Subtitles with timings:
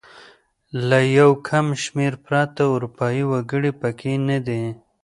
[0.87, 4.63] له یو کم شمېر پرته اروپايي وګړي پکې نه دي.